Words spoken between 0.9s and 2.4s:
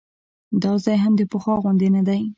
هم د پخوا غوندې نه دی.